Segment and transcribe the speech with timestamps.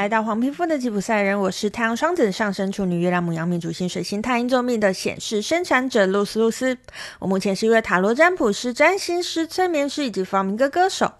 [0.00, 6.78] 来到黄皮肤的吉普赛人，我是太阳双子上升处女月亮母羊命主星水星太阴坐命的显示生产者露丝露丝。
[7.18, 11.12] 我目前是一位塔罗占卜师、占星师、催眠师以及发明歌歌手。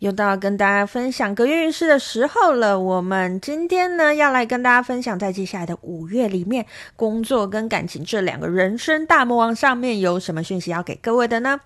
[0.00, 2.80] 又到跟大家分享个月运势的时候了。
[2.80, 6.66] 我们今天呢要来跟大家分享，在接下来的五月里面，
[6.96, 11.60] 工作跟感情这两个人生大魔王上面有什么讯息要给各位的呢？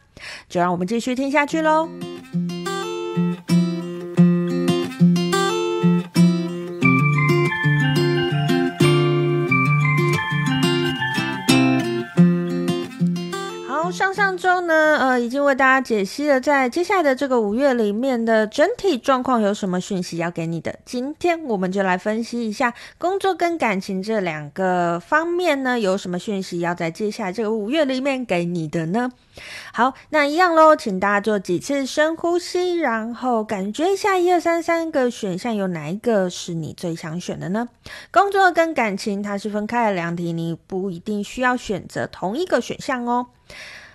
[0.51, 1.89] 就让我们继续听下去喽。
[14.13, 20.79] 上上周呢，呃，已经为大家解析了，在接下来的这个五月里面的整体状况有什么讯息要给你的。
[20.85, 29.11] 今天我们就来分析一下工作跟感情这两个方面呢，有什么讯息要在接下来这个五月里面给你的呢？
[29.73, 37.69] 好，那一样喽，请大家做几次深呼吸，然后感觉一下一二三三个选项有哪一个是你最想选的呢？
[38.11, 43.27] 工作跟感情它是分开的两题，你不一定需要选择同一个选项哦。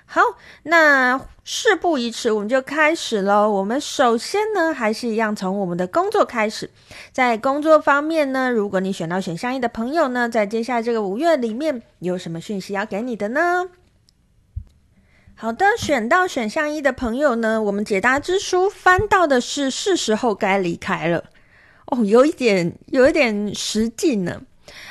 [0.10, 0.22] 好，
[0.64, 3.52] 那事不宜迟，我们就开始喽。
[3.52, 6.70] 我们首先呢，还是一样从我们的工作开始。
[7.12, 13.68] 在工作方面呢，如果你选到选项一的朋友呢，在接下来这个五月里面，有什么讯息要给你的呢？
[15.36, 21.26] 好的，选到选项一的朋友呢，我们解答之书翻到的是是时候该离开了。
[21.88, 24.42] 哦，有一点，有一点实际呢。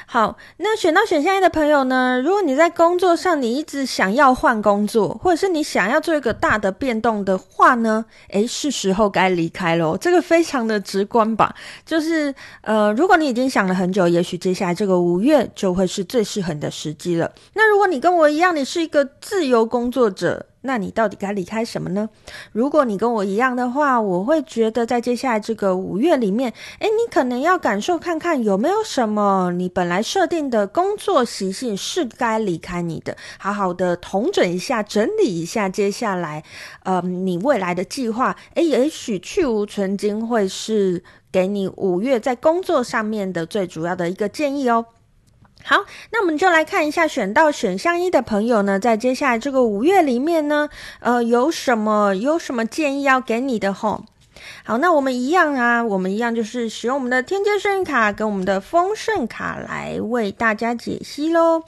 [0.08, 9.96] 好，那选到选项一的朋友呢，如果你在工作上你一直想要换工作，或者是你想要做一个大的变动的话呢，诶，是时候该离开喽。
[10.00, 11.52] 这个非常的直观吧，
[11.84, 17.30] 就是呃，如果你已经想了很久，也许接下来这个五月就会是最适合你的时机了。
[17.54, 20.46] 那如果你跟我一样，你是一个自由工作者。
[20.66, 22.08] 那你到底该离开什么呢？
[22.52, 36.42] 如果你跟我一样的话，我会觉得在接下来这个五月里面，诶，你可能要感受看看有没有什么你本来设定的工作习性是该离开你的，好好的统整一下，整理一下接下来，
[36.82, 44.86] 呃，你未来的计划，诶，也许去无存菁会是给你五月在工作上面的最主要的一个建议哦。
[45.68, 50.68] 好，那我们就来看一下选到选项一的朋友呢，在接下来这个五月里面呢，
[51.00, 54.04] 呃，有什么有什么建议要给你的吼？
[54.64, 61.64] 好，那我们一样啊，我们一样就是使用我们的天阶圣諭卡跟我们的丰盛卡来为大家解析喽。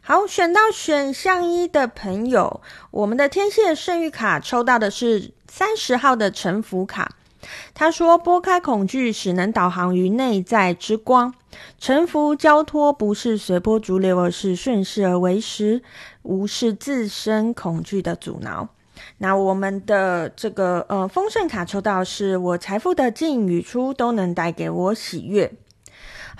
[0.00, 7.10] 好，选到选项一的朋友，我们的天蝎圣域卡抽到的是三十号的沉浮卡。
[7.74, 11.34] 他说：“拨开恐惧，使能导航于内在之光。
[11.78, 15.82] 臣服交托，不是随波逐流，而是顺势而为时，
[16.22, 18.68] 无视自身恐惧的阻挠。”
[19.18, 25.52] 那我们的这个呃丰盛卡抽到是我财富的进与出都能带给我喜悦。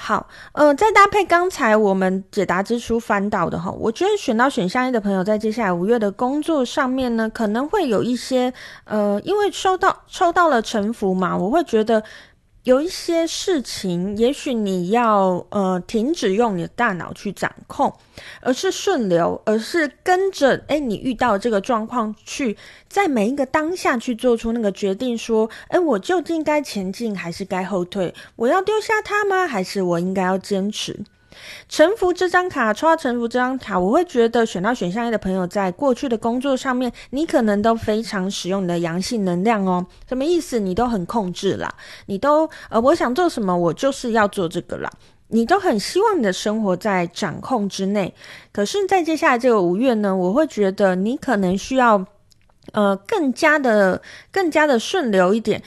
[0.04, 8.52] 好，呃，再搭配刚才我们解答之书翻到的哈，我觉得选到选项一的朋友，在接下来五月的工作上面呢，可能会有一些，
[8.82, 12.02] 呃，因为收到抽到了沉浮嘛，我会觉得。
[12.64, 17.92] 有一些事情，也许你要呃停止用你的大脑去掌控，
[18.40, 22.56] 而是顺流，而是跟着诶你遇到这个状况去，
[22.88, 28.14] 在每一个当下去做出那个决定，说，诶我究竟该前进还是该后退？
[28.36, 29.48] 我要丢下他吗？
[29.48, 31.00] 还是我应该要坚持？
[31.68, 39.86] 沉浮这张卡，抽到沉浮这张卡，我会觉得选到选项一的朋友，在过去的工作上面，你可能都非常使用你的阳性能量哦。
[40.08, 40.58] 什么意思？
[40.60, 41.72] 你都很控制啦，
[42.06, 44.90] 你都呃，我想做什么，我就是要做这个啦。
[45.28, 48.14] 你都很希望你的生活在掌控之内。
[48.52, 52.04] 可是，在接下来这个五月呢，我会觉得你可能需要
[52.72, 55.62] 呃，更加的、更加的顺流一点。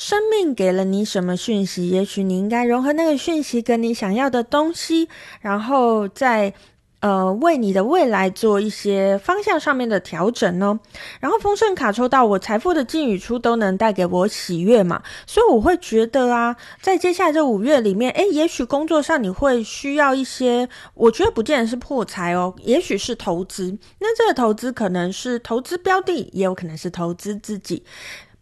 [0.00, 1.90] 生命给了你什么讯息？
[1.90, 5.08] 也许你应该融合那个讯息跟你想要的东西，
[5.40, 6.54] 然后再
[7.00, 10.78] 呃为你的未来做一些方向上面的调整呢。
[11.18, 23.76] 然后丰盛卡抽到我财富的进与出都能带给我喜悦嘛，所以我会觉得啊，在接下来这五月里面，诶，也许工作上你会需要一些，我觉得不见得是破财哦，也许是投资。
[23.98, 27.82] 那这个投资可能是投资标的，也有可能是投资自己。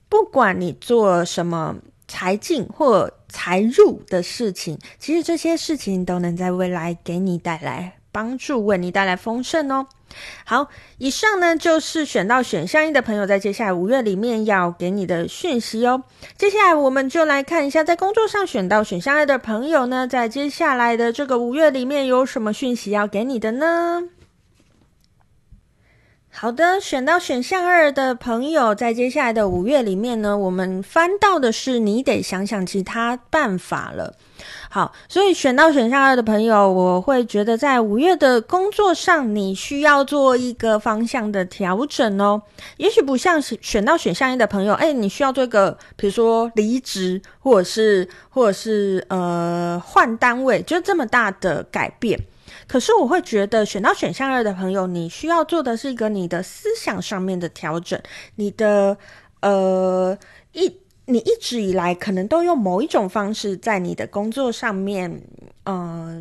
[0.09, 1.77] 不管你做什么
[2.09, 9.87] 财进或财入的事情，其实这些事情都能在未来给你带来帮助，为你带来丰盛哦。
[10.45, 10.69] 好，
[10.99, 16.05] 以上呢就是选到选项一的朋友，在接下来五月里面要给你的讯息哦。
[16.39, 24.05] 接下来我们就来看一下，在工作上选到选项二的朋友呢，在接下来的这个五月里面有什么讯息要给你的呢？
[26.39, 34.15] 好的，选到选项二的朋友，在接下来的五月里面呢，我们翻到的是你得想想其他办法了。
[34.69, 42.43] 好，所以选到选项二的朋友，我会觉得在五月的工作上，你需要做一个方向的调整哦。
[42.77, 52.21] 也许不像选到选项一的朋友，哎，你需要做一个，比如说离职，或者是或者是呃换单位，就这么大的改变。
[52.67, 58.01] 可是我会觉得选到选项二的朋友，你需要做的是一个你的思想上面的调整，
[58.35, 58.97] 你的
[59.41, 60.17] 呃
[60.53, 60.81] 一。
[61.09, 65.23] 你一直以来可能都用某一种方式在你的工作上面，
[65.63, 66.21] 呃，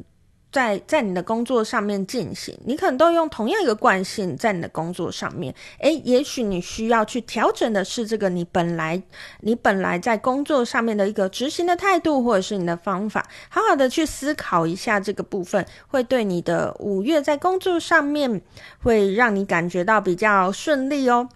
[0.56, 5.54] 在在你的工作上面进行，你可能都用同样一个惯性在你的工作上面。
[5.80, 9.04] 诶，也许你需要去调整的是这个你本来
[9.42, 18.42] 你本来在工作上面的一个执行的态度，或者是你的方法，好好的去思考一下这个部分，会对你的五月在工作上面
[18.81, 21.28] 会让你感觉到比较顺利哦。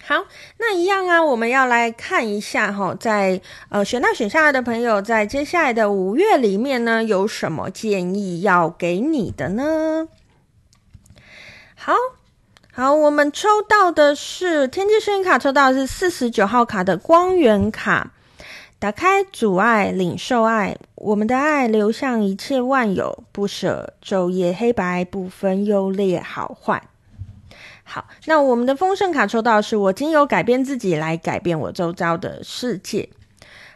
[0.00, 0.24] 好，
[0.58, 10.08] 那一样啊，我们要来看一下哈，在呃选到选下来的朋友，在接下来的五月里面呢，有什么建议要给你的呢？
[11.74, 11.92] 好
[12.72, 18.12] 好，我们抽到的是天机幸运卡，抽到的是四十九号卡的光源卡，
[18.78, 26.84] 打开阻碍，领受爱，我们的爱流向一切万有，不舍昼夜黑白，不分优劣好坏。
[27.90, 33.08] 好，那我们的丰盛卡抽到的是我经由改变自己来改变我周遭的世界。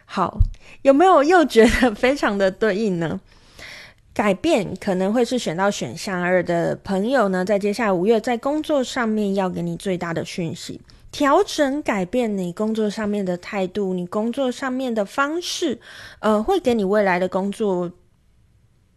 [0.05, 0.37] 好，
[0.83, 3.19] 有没有又觉得 非常的对应呢？
[4.13, 10.79] 改变可能会是选到选项二的朋友呢，在接下来五月在工作上面要给你最大的讯息，
[11.11, 15.79] 调整改变你工作上面的态度，你工作上面的方式，
[16.19, 17.91] 呃，会给你未来的工作。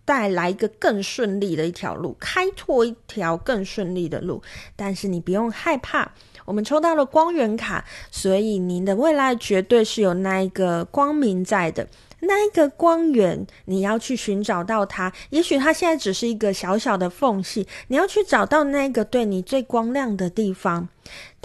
[0.07, 4.41] 带来一个更顺利的一条路，开拓一条更顺利的路。
[4.75, 6.13] 但是你不用害怕，
[6.47, 11.87] 我们抽到了光源卡，所以您的未来绝对是有那一个光明在的。
[12.21, 15.13] 那一个光源，你要去寻找到它。
[15.31, 20.89] 也许它现在只是一个小小的缝隙，你要去找到那一个对你最光亮的地方。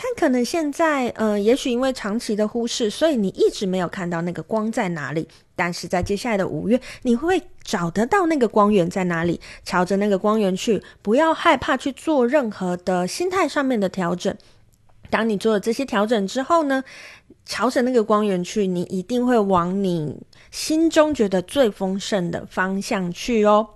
[0.02, 5.28] 它可能现在，呃，也许因为长期的忽视，所以你一直没有看到那个光在哪里。
[5.56, 14.36] 但是在接下来的五月，你会找得到那个光源在哪里，朝着那个光源去，不要害怕去做任何的心态上面的调整。
[15.12, 16.84] 当你做了这些调整之后呢，
[17.46, 20.20] 朝着那个光源去，你一定会往你
[20.50, 23.68] 心中觉得最丰盛的方向去哦。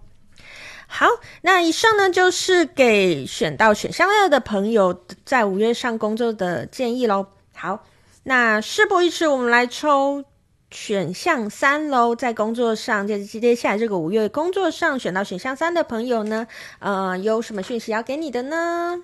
[0.87, 1.07] 好，
[1.41, 7.27] 那以上呢就是给选到选项二的朋友在五月上工作的建议喽。
[7.53, 7.83] 好，
[8.23, 10.23] 那事不宜迟，我们来抽
[10.71, 12.15] 选项三喽。
[12.15, 16.47] 在工作上，就接接下来这个五月工作上选到选项三的朋友呢，
[16.79, 19.01] 呃，有什么讯息要给你的呢？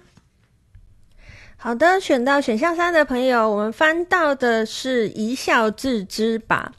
[1.57, 6.71] 好的，选到选项三的朋友，我们翻到的是一笑置之吧。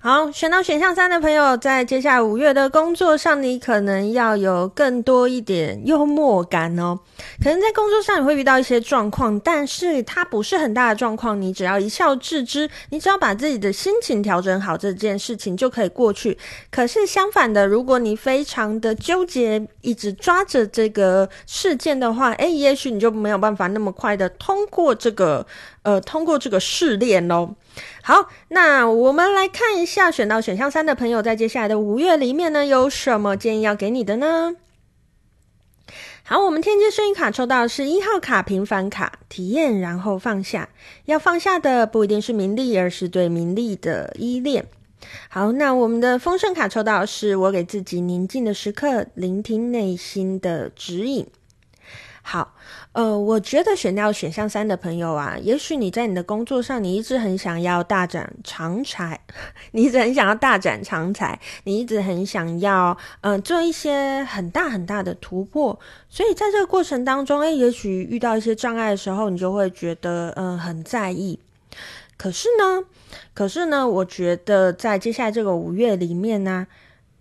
[0.00, 7.00] 好，选到选项三的朋友，在接下来五月的工作上，你可能要有更多一点幽默感哦。
[7.42, 16.38] 可能在工作上你会遇到一些状况，但是它不是很大的状况，你只要一笑置之，你只要把自己的心情调整好，这件事情就可以过去。
[16.70, 25.44] 可是相反的，如果你非常的纠结，一直抓着这个事件的话，诶，也许你就没有办法那么快的通过这个，
[25.82, 27.56] 呃，通过这个试炼喽。
[28.02, 34.56] 好，那我们来看一下选到选项三的朋友，在接下来的五月里面呢，有什么建议要给你的呢？
[36.24, 40.68] 好，我们天机幸运卡抽到是一号卡平凡卡，体验然后放下。
[41.06, 44.66] 要放下的不一定是名利，而是对名利的依恋。
[45.30, 51.26] 好，那我们的丰盛卡抽到是我给自己宁静的时刻，聆听内心的指引。
[52.30, 52.54] 好，
[52.92, 59.18] 呃，我觉得选到选项三的朋友啊，也许你在你的工作上，你一直很想要大展长才，
[59.72, 65.80] 你一直很想要大展长才，你一直很想要，嗯、做一些很大很大的突破，
[66.10, 71.40] 所以在这个过程当中，诶，也许遇到一些障碍的时候，你就会觉得，嗯、很在意。
[72.18, 72.84] 可是呢，
[73.32, 76.66] 可是呢，我觉得在接下来这个五月里面呢，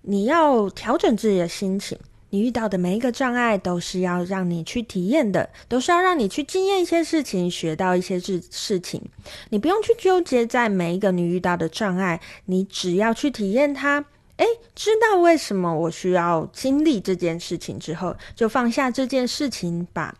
[0.02, 1.98] 你要调整自己的心情。
[2.30, 9.02] 你遇到的每一个障碍都是要让你去体验的，都是要让你去经验一些事情，学到一些事事情。
[9.50, 14.04] 你不用去纠结在每一个你遇到的障碍，你只要去体验它。
[14.38, 20.16] 诶，知道为什么我需要经历这件事情之后，就放下这件事情吧。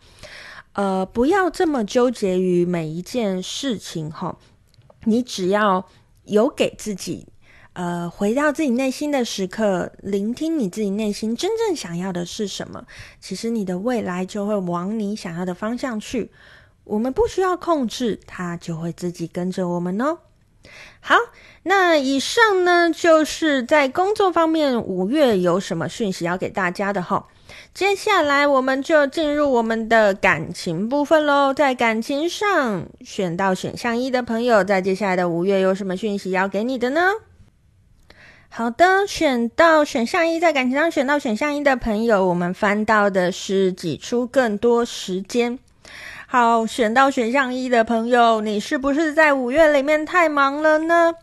[0.72, 4.36] 呃，不要这么纠结于每一件事情哈。
[5.04, 5.86] 你只要
[6.24, 7.26] 有给自己。
[7.78, 12.84] 呃，回到自己内心的时刻，聆听你自己内心真正想要的是什么。
[13.20, 16.32] 其实你的未来就会往你想要的方向去。
[16.82, 20.18] 我们不需要控制，它就会自己跟着我们哦。
[20.98, 21.14] 好，
[21.62, 27.28] 那以上呢，就是在工作方面五月有什么讯息要给大家的哈。
[27.72, 31.54] 接下来我们就进入我们的感情部分喽。
[31.54, 37.12] 在感情上选到选项一的朋友，在接下来的五月有什么讯息要给你的呢？
[38.50, 45.58] 好的，选到选项一，在感情上选到选项一的朋友，我们翻到的是挤出更多时间。
[46.26, 51.14] 好，选到选项一的朋友，你是不是在五月里面太忙了呢？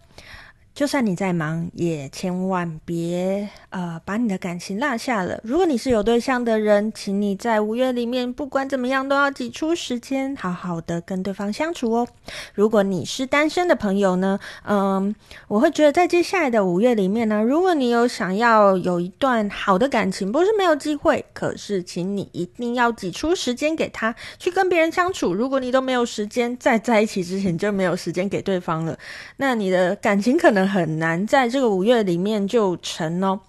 [0.74, 5.39] 就算你再忙，也千万别呃把你的感情落下了。
[5.44, 12.08] 如果你是有对象的人，请你在五月里面不管怎么样都要挤出时间，好好的跟对方相处哦。
[12.53, 15.13] 如果你是单身的朋友呢，嗯，
[15.48, 25.34] 我会觉得在接下来的五月里面呢，如果你有想要有一段好的感情，不是没有机会，可是请你一定要挤出时间给他去跟别人相处。
[25.34, 28.98] 如果你都没有时间，在在一起之前就没有时间给对方了，
[29.38, 30.65] 那你的感情可能。
[30.65, 33.39] 很难在这个五月里面就成哦。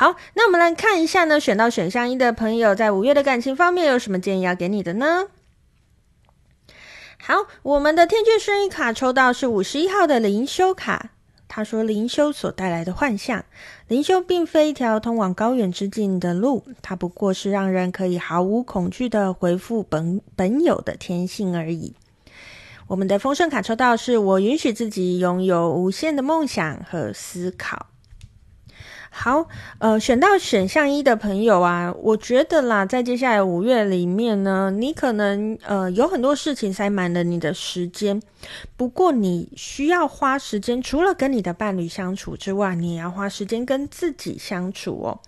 [0.00, 5.26] 好，那我们来看一下呢，选到选项一的朋友在五月的感情方面有什么建议要给你的呢？
[7.18, 11.10] 好，我们的天界生意卡抽到是五十一号的灵修卡。
[11.48, 13.44] 他说，灵修所带来的幻象，
[13.88, 21.92] 灵修并非一条通往高远之境的路，它不过是让人可以毫无恐惧的回复本本有的天性而已。
[22.86, 27.89] 我们的丰盛卡抽到是我允许自己拥有无限的梦想和思考。
[29.12, 29.48] 好，
[29.78, 38.22] 呃，选到选项一的朋友啊，我觉得啦，在接下来五月里面呢，你可能呃有很多事情塞满了你的时间。
[38.76, 45.20] 不过你需要花时间，除了跟你的伴侣相处之外，你也要花时间跟自己相处哦。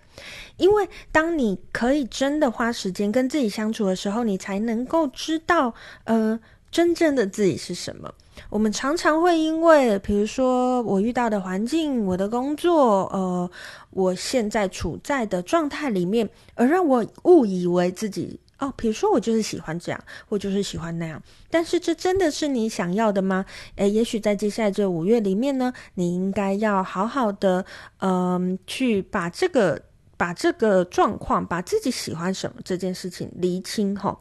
[0.57, 5.73] 因为当你可以真的花时间跟自己相处的时候，你才能够知道，
[6.05, 6.39] 呃。
[6.71, 8.11] 真正的自己是什么？
[8.49, 13.49] 我们常常会因为，比如说我遇到的环境、我的工作，呃，
[13.89, 21.21] 我现在处在的状态里面，而让我误以为自己哦，比如说我就是喜欢这样，我就是喜欢那样。
[21.49, 23.45] 但是这真的是你想要的吗？
[23.75, 27.65] 诶，也许在接下来这五月里面呢，你应该要好好的，
[27.99, 29.81] 嗯、去把这个、
[30.15, 34.19] 把这个状况、把自己喜欢什么这件事情厘清吼。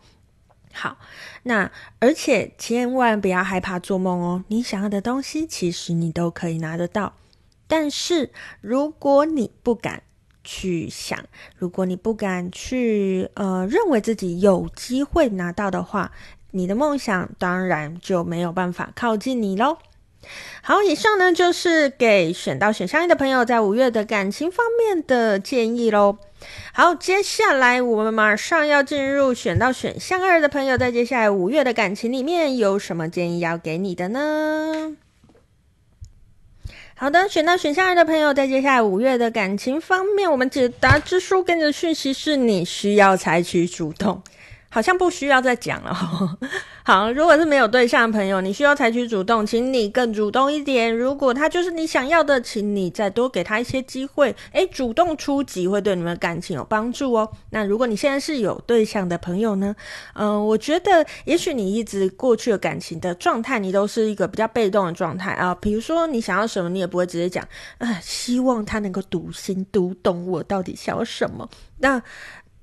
[0.73, 0.97] 好，
[1.45, 4.45] 那而且千万不要害怕做梦哦。
[4.49, 7.15] 你想要的东西，其实你都可以拿得到。
[7.67, 10.03] 但是如果你不敢
[10.45, 11.19] 去想，
[11.57, 16.13] 如果你不敢去呃认为自己有机会拿到的话，
[16.51, 19.79] 你的梦想当然就没有办法靠近你喽。
[20.63, 26.19] 好，以上呢就是给选到选项一的朋友在五月的感情方面的建议喽。
[26.73, 34.97] 好，接下来我们马上要进入选到选项二的朋友，在接下来五月的感情里面有什么建议要给你的呢？
[36.95, 44.23] 好的，选到选项二的朋友，在接下来五月的感情方面，我们解答之书给你的讯息是你需要采取主动。
[44.75, 45.93] 好像不需要再讲了。
[46.83, 50.97] 好，如果是没有对象的朋友，你需要采取主动，请你更主动一点。
[50.97, 54.35] 如果他就是你想要的，请你再多给他一些机会。
[54.53, 57.31] 诶，主动出击会对你们的感情有帮助哦。
[57.51, 59.77] 那如果你现在是有对象的朋友呢？
[60.15, 65.55] 嗯、我觉得也许你一直过去的感情的状态，你都是一个比较被动的状态啊。
[65.57, 71.47] 比如说你想要什么，你也不会直接讲，啊，希望他能够读心读懂我到底想要什么。
[71.79, 72.03] 那。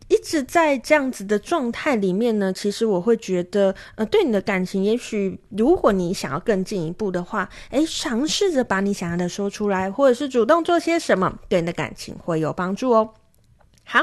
[0.09, 13.13] 一直在这样子的状态里面呢，其实我会觉得，呃，对你的感情，也许如果你想要更进一步的话，诶，尝试着把你想要的说出来，或者是主动做些什么，对你的感情会有帮助哦。
[13.83, 14.01] 好，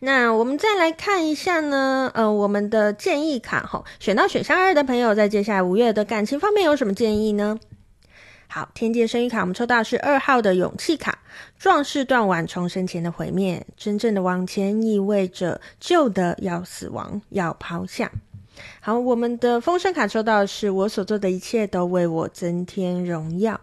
[0.00, 7.58] 那我们再来看一下呢，呃，我们的建议卡哈，选到选项二的朋友，在接下来五月的感情方面有什么建议呢？
[8.54, 11.20] 好，天界生育卡，我们抽到是二号的勇气卡，
[11.58, 18.12] 壮士断腕，重生前的毁灭，真正的往前意味着旧的要死亡，要抛下。
[18.80, 23.58] 好，我们的丰盛卡抽到的是我所做的一切都为我增添荣耀。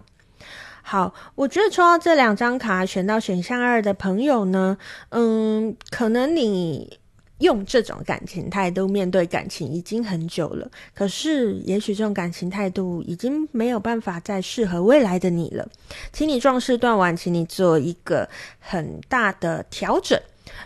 [0.82, 4.80] 好，我觉得抽到这两张卡，选到选项二的朋友呢，
[5.10, 7.00] 嗯，可能你。
[7.40, 15.68] 用这种感情态度面对感情已经很久了，可是也许这种感情态度已经没有办法再适合未来的你了。
[16.14, 18.30] 请你壮士断腕，请你做一个
[18.60, 20.20] 很大的调整，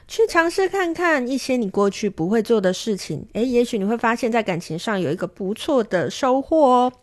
[0.08, 3.28] 去尝试看看一些你过去不会做的事情。
[3.34, 6.94] 诶，也许你会发现在感情上有一个不错的收获哦。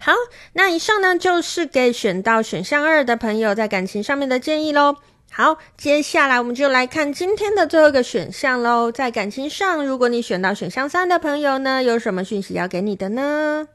[0.00, 0.12] 好，
[0.54, 4.96] 那以上呢就是给选到选项二的朋友在感情上面的建议喽。
[5.34, 8.92] 好，接下来我们就来看今天的最后一个选项喽。
[8.92, 13.66] 在感情上，如果你选到选项三的朋友呢，有什么讯息要给你的呢？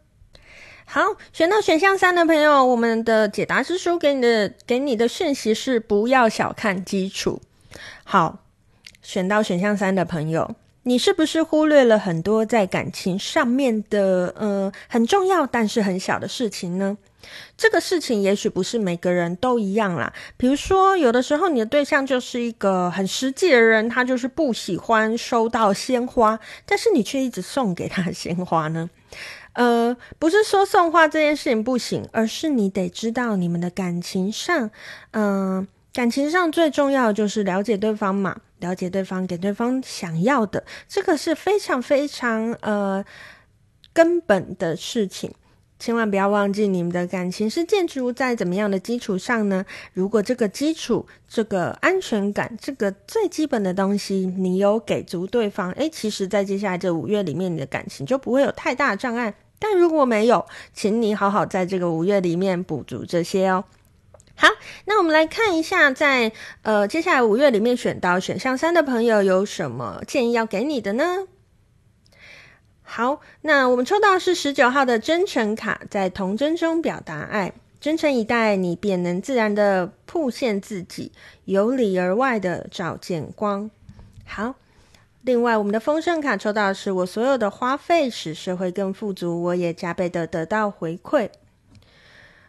[0.86, 1.02] 好，
[1.34, 7.42] 选到选项三的朋友，我们的解答之书给你的给你的讯息是不要小看基础。
[8.04, 8.38] 好，
[9.02, 17.00] 选到选项三的朋友，你是不是忽略了很多在感情上面的呃很重要但是很小的事情呢？
[17.58, 20.14] 这个事情也许不是每个人都一样啦。
[20.38, 28.90] 比如说，有的时候你的对象就是一个很实际的人，他就是不喜欢收到鲜花，但是你却一直送给他鲜花呢？
[29.54, 34.70] 呃，不是说送花这件事情不行，而是你得知道你们的感情上，
[35.12, 43.04] 嗯、感情上最重要的就是了解对方嘛，了解对方，给对方想要的，这个是非常非常呃
[43.92, 45.34] 根本的事情。
[45.80, 49.66] 千万不要忘记，你们的感情是建筑在怎么样的基础上呢？
[49.94, 59.36] 如果这个基础、这个安全感、这个最基本的东西，你有给足对方，诶，其实，在接下来这五月里面，你的感情就不会有太大的障碍。
[59.60, 63.64] 但如果没有，请你好好在这个五月里面补足这些哦。
[64.36, 64.48] 好，
[64.86, 71.28] 那我们来看一下在，在呃接下来五月里面选到选项三的朋友有什么建议要给你的呢？
[72.90, 77.52] 好，那我们抽到是十九号的真诚卡，在童真中表达爱，
[77.82, 81.12] 真诚以待，你便能自然的曝现自己，
[81.44, 83.70] 由里而外的照见光。
[84.26, 84.56] 好。
[85.24, 91.30] 另外，我们的丰盛卡抽到的是我所有的花费使社会更富足，我也加倍的得到回馈。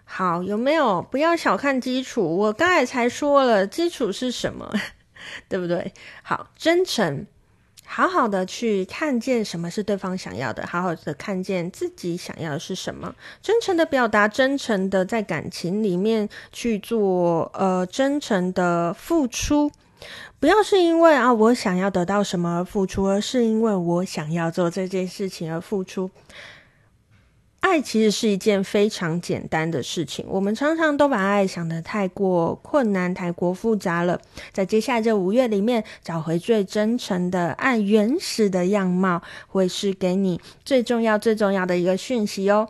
[0.04, 1.02] 好，有没有？
[1.02, 4.73] 不要小看基础，我刚才才说了，基础是什么，
[5.49, 5.92] 对不对？
[6.23, 7.26] 好，真诚，
[7.90, 19.73] 好好的去看见什么是对方想要的，好好的看见自己想要的是什么，真诚的表达，真诚的在感情里面去做，呃，真诚的付出。
[20.38, 26.11] 不要是因为啊，我想要得到什么而付出，而是因为我想要做这件事情而付出。
[27.61, 34.21] 爱其实是一件非常简单的事情，我们常常都把爱想得太过困难、太过复杂了。
[34.53, 42.68] 在接下来这五月里面，找回最真诚的爱原始的样貌，会是给你最重要、最重要的一个讯息哦。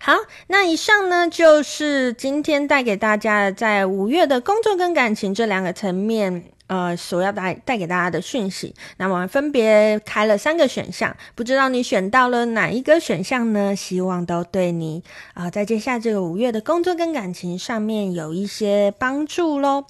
[0.00, 0.12] 好，
[0.48, 8.74] 那以上呢，就是今天带给大家在五月的工作跟感情这两个层面，呃，所要带带给大家的讯息。
[8.96, 13.76] 那么分别开了三个选项，不知道你选到了哪一个选项呢？
[13.76, 15.02] 希望都对你
[15.34, 19.84] 啊、在接下来这个五月的工作跟感情上面有一些帮助喽。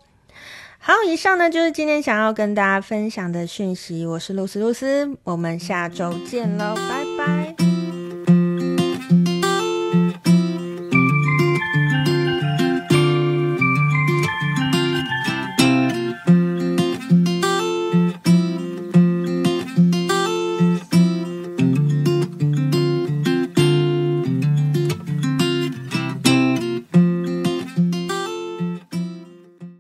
[0.78, 4.04] 好，以上呢就是今天想要跟大家分享的讯息。
[4.04, 7.71] 我是露丝露丝，我们下周见喽，拜拜。